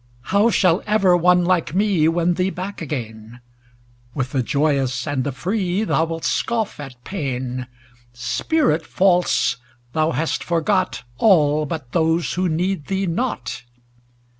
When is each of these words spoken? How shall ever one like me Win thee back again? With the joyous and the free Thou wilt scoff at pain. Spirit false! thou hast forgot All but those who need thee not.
How 0.33 0.49
shall 0.49 0.81
ever 0.87 1.15
one 1.15 1.45
like 1.45 1.75
me 1.75 2.07
Win 2.07 2.33
thee 2.33 2.49
back 2.49 2.81
again? 2.81 3.39
With 4.15 4.31
the 4.31 4.41
joyous 4.41 5.05
and 5.05 5.23
the 5.23 5.31
free 5.31 5.83
Thou 5.83 6.05
wilt 6.05 6.23
scoff 6.25 6.79
at 6.79 7.03
pain. 7.03 7.67
Spirit 8.11 8.83
false! 8.83 9.57
thou 9.93 10.11
hast 10.13 10.43
forgot 10.43 11.03
All 11.19 11.67
but 11.67 11.91
those 11.91 12.33
who 12.33 12.49
need 12.49 12.87
thee 12.87 13.05
not. 13.05 13.61